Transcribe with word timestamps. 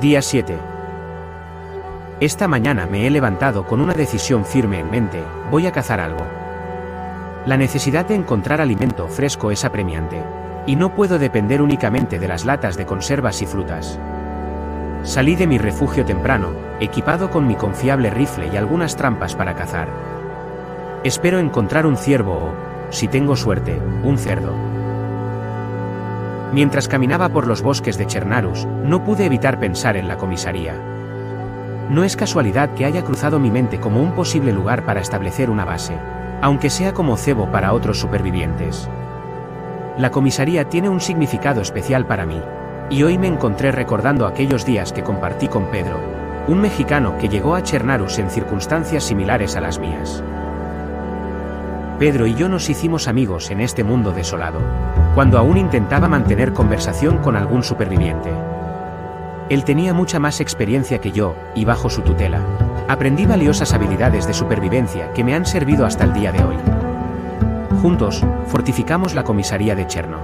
Día 0.00 0.20
7. 0.20 0.58
Esta 2.18 2.48
mañana 2.48 2.84
me 2.84 3.06
he 3.06 3.10
levantado 3.10 3.64
con 3.64 3.80
una 3.80 3.94
decisión 3.94 4.44
firme 4.44 4.80
en 4.80 4.90
mente, 4.90 5.22
voy 5.52 5.68
a 5.68 5.72
cazar 5.72 6.00
algo. 6.00 6.26
La 7.46 7.56
necesidad 7.56 8.04
de 8.04 8.16
encontrar 8.16 8.60
alimento 8.60 9.06
fresco 9.06 9.52
es 9.52 9.64
apremiante. 9.64 10.20
Y 10.66 10.74
no 10.74 10.94
puedo 10.94 11.20
depender 11.20 11.62
únicamente 11.62 12.18
de 12.18 12.26
las 12.26 12.44
latas 12.44 12.76
de 12.76 12.86
conservas 12.86 13.40
y 13.42 13.46
frutas. 13.46 13.98
Salí 15.04 15.36
de 15.36 15.46
mi 15.46 15.58
refugio 15.58 16.04
temprano, 16.04 16.48
equipado 16.80 17.30
con 17.30 17.46
mi 17.46 17.54
confiable 17.54 18.10
rifle 18.10 18.48
y 18.52 18.56
algunas 18.56 18.96
trampas 18.96 19.36
para 19.36 19.54
cazar. 19.54 19.88
Espero 21.04 21.38
encontrar 21.38 21.86
un 21.86 21.96
ciervo 21.96 22.32
o, 22.32 22.54
si 22.90 23.06
tengo 23.06 23.36
suerte, 23.36 23.80
un 24.02 24.18
cerdo. 24.18 24.54
Mientras 26.54 26.86
caminaba 26.86 27.30
por 27.30 27.48
los 27.48 27.62
bosques 27.62 27.98
de 27.98 28.06
Chernarus, 28.06 28.64
no 28.84 29.02
pude 29.02 29.24
evitar 29.24 29.58
pensar 29.58 29.96
en 29.96 30.06
la 30.06 30.16
comisaría. 30.16 30.74
No 31.90 32.04
es 32.04 32.16
casualidad 32.16 32.70
que 32.74 32.84
haya 32.84 33.02
cruzado 33.02 33.40
mi 33.40 33.50
mente 33.50 33.80
como 33.80 34.00
un 34.00 34.12
posible 34.12 34.52
lugar 34.52 34.86
para 34.86 35.00
establecer 35.00 35.50
una 35.50 35.64
base, 35.64 35.98
aunque 36.40 36.70
sea 36.70 36.94
como 36.94 37.16
cebo 37.16 37.50
para 37.50 37.72
otros 37.72 37.98
supervivientes. 37.98 38.88
La 39.98 40.12
comisaría 40.12 40.68
tiene 40.68 40.88
un 40.88 41.00
significado 41.00 41.60
especial 41.60 42.06
para 42.06 42.24
mí, 42.24 42.40
y 42.88 43.02
hoy 43.02 43.18
me 43.18 43.26
encontré 43.26 43.72
recordando 43.72 44.24
aquellos 44.24 44.64
días 44.64 44.92
que 44.92 45.02
compartí 45.02 45.48
con 45.48 45.72
Pedro, 45.72 45.98
un 46.46 46.60
mexicano 46.60 47.18
que 47.18 47.28
llegó 47.28 47.56
a 47.56 47.64
Chernarus 47.64 48.20
en 48.20 48.30
circunstancias 48.30 49.02
similares 49.02 49.56
a 49.56 49.60
las 49.60 49.80
mías. 49.80 50.22
Pedro 51.98 52.26
y 52.26 52.34
yo 52.34 52.48
nos 52.48 52.68
hicimos 52.68 53.06
amigos 53.06 53.52
en 53.52 53.60
este 53.60 53.84
mundo 53.84 54.10
desolado, 54.10 54.58
cuando 55.14 55.38
aún 55.38 55.56
intentaba 55.56 56.08
mantener 56.08 56.52
conversación 56.52 57.18
con 57.18 57.36
algún 57.36 57.62
superviviente. 57.62 58.32
Él 59.48 59.62
tenía 59.62 59.94
mucha 59.94 60.18
más 60.18 60.40
experiencia 60.40 61.00
que 61.00 61.12
yo, 61.12 61.36
y 61.54 61.64
bajo 61.64 61.88
su 61.88 62.02
tutela, 62.02 62.40
aprendí 62.88 63.26
valiosas 63.26 63.72
habilidades 63.74 64.26
de 64.26 64.34
supervivencia 64.34 65.12
que 65.12 65.22
me 65.22 65.36
han 65.36 65.46
servido 65.46 65.86
hasta 65.86 66.02
el 66.02 66.12
día 66.12 66.32
de 66.32 66.42
hoy. 66.42 66.56
Juntos, 67.80 68.24
fortificamos 68.48 69.14
la 69.14 69.22
comisaría 69.22 69.76
de 69.76 69.86
Cherno. 69.86 70.18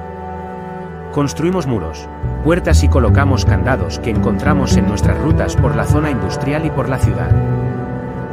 Construimos 1.12 1.68
muros, 1.68 2.08
puertas 2.42 2.82
y 2.82 2.88
colocamos 2.88 3.44
candados 3.44 4.00
que 4.00 4.10
encontramos 4.10 4.76
en 4.76 4.88
nuestras 4.88 5.18
rutas 5.18 5.54
por 5.54 5.76
la 5.76 5.84
zona 5.84 6.10
industrial 6.10 6.66
y 6.66 6.70
por 6.70 6.88
la 6.88 6.98
ciudad. 6.98 7.30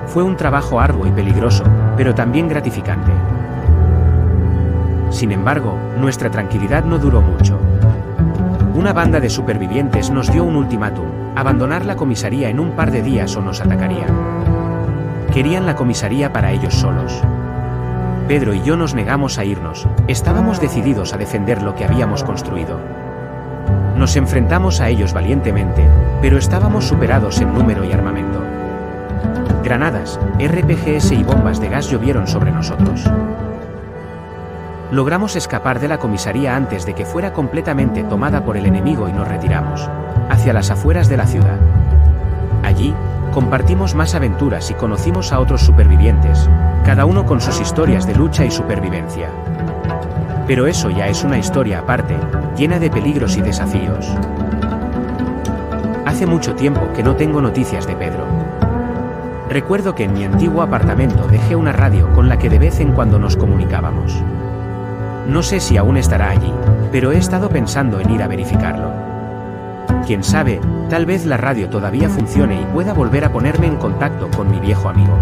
Fue 0.07 0.23
un 0.23 0.35
trabajo 0.35 0.79
arduo 0.79 1.05
y 1.05 1.11
peligroso, 1.11 1.63
pero 1.95 2.15
también 2.15 2.47
gratificante. 2.47 3.11
Sin 5.09 5.31
embargo, 5.31 5.77
nuestra 5.99 6.29
tranquilidad 6.29 6.83
no 6.83 6.97
duró 6.97 7.21
mucho. 7.21 7.59
Una 8.73 8.93
banda 8.93 9.19
de 9.19 9.29
supervivientes 9.29 10.09
nos 10.09 10.31
dio 10.31 10.43
un 10.43 10.55
ultimátum, 10.55 11.05
abandonar 11.35 11.85
la 11.85 11.95
comisaría 11.95 12.49
en 12.49 12.59
un 12.59 12.71
par 12.71 12.91
de 12.91 13.01
días 13.01 13.35
o 13.35 13.41
nos 13.41 13.61
atacarían. 13.61 14.09
Querían 15.33 15.65
la 15.65 15.75
comisaría 15.75 16.31
para 16.31 16.51
ellos 16.51 16.75
solos. 16.75 17.21
Pedro 18.27 18.53
y 18.53 18.61
yo 18.61 18.75
nos 18.75 18.93
negamos 18.93 19.39
a 19.39 19.45
irnos, 19.45 19.87
estábamos 20.07 20.59
decididos 20.59 21.13
a 21.13 21.17
defender 21.17 21.61
lo 21.61 21.75
que 21.75 21.85
habíamos 21.85 22.23
construido. 22.23 22.79
Nos 23.95 24.15
enfrentamos 24.15 24.81
a 24.81 24.89
ellos 24.89 25.13
valientemente, 25.13 25.87
pero 26.21 26.37
estábamos 26.37 26.85
superados 26.85 27.39
en 27.39 27.53
número 27.53 27.85
y 27.85 27.93
armamento. 27.93 28.26
Granadas, 29.63 30.19
RPGs 30.39 31.11
y 31.11 31.23
bombas 31.23 31.59
de 31.59 31.69
gas 31.69 31.89
llovieron 31.89 32.27
sobre 32.27 32.51
nosotros. 32.51 33.03
Logramos 34.91 35.35
escapar 35.35 35.81
de 35.81 35.89
la 35.89 35.97
comisaría 35.97 36.55
antes 36.55 36.85
de 36.85 36.93
que 36.93 37.05
fuera 37.05 37.33
completamente 37.33 38.03
tomada 38.03 38.45
por 38.45 38.55
el 38.55 38.65
enemigo 38.65 39.09
y 39.09 39.11
nos 39.11 39.27
retiramos, 39.27 39.89
hacia 40.29 40.53
las 40.53 40.71
afueras 40.71 41.09
de 41.09 41.17
la 41.17 41.27
ciudad. 41.27 41.57
Allí, 42.63 42.93
compartimos 43.33 43.95
más 43.95 44.15
aventuras 44.15 44.71
y 44.71 44.75
conocimos 44.75 45.33
a 45.33 45.39
otros 45.39 45.61
supervivientes, 45.61 46.49
cada 46.85 47.05
uno 47.05 47.25
con 47.25 47.41
sus 47.41 47.59
historias 47.59 48.07
de 48.07 48.15
lucha 48.15 48.45
y 48.45 48.51
supervivencia. 48.51 49.29
Pero 50.47 50.67
eso 50.67 50.89
ya 50.89 51.07
es 51.07 51.25
una 51.25 51.37
historia 51.37 51.79
aparte, 51.79 52.15
llena 52.55 52.79
de 52.79 52.89
peligros 52.89 53.35
y 53.35 53.41
desafíos. 53.41 54.07
Hace 56.05 56.25
mucho 56.25 56.55
tiempo 56.55 56.93
que 56.95 57.03
no 57.03 57.17
tengo 57.17 57.41
noticias 57.41 57.85
de 57.85 57.95
Pedro. 57.97 58.46
Recuerdo 59.49 59.95
que 59.95 60.03
en 60.03 60.13
mi 60.13 60.25
antiguo 60.25 60.61
apartamento 60.61 61.25
dejé 61.27 61.55
una 61.55 61.71
radio 61.71 62.11
con 62.13 62.27
la 62.27 62.37
que 62.37 62.49
de 62.49 62.59
vez 62.59 62.81
en 62.81 62.91
cuando 62.91 63.17
nos 63.17 63.37
comunicábamos. 63.37 64.21
No 65.25 65.41
sé 65.41 65.61
si 65.61 65.77
aún 65.77 65.95
estará 65.95 66.29
allí, 66.29 66.53
pero 66.91 67.11
he 67.13 67.17
estado 67.17 67.49
pensando 67.49 68.01
en 68.01 68.09
ir 68.09 68.23
a 68.23 68.27
verificarlo. 68.27 68.91
Quién 70.05 70.23
sabe, 70.23 70.59
tal 70.89 71.05
vez 71.05 71.25
la 71.25 71.37
radio 71.37 71.69
todavía 71.69 72.09
funcione 72.09 72.61
y 72.61 72.65
pueda 72.73 72.93
volver 72.93 73.23
a 73.23 73.31
ponerme 73.31 73.67
en 73.67 73.77
contacto 73.77 74.29
con 74.35 74.51
mi 74.51 74.59
viejo 74.59 74.89
amigo. 74.89 75.17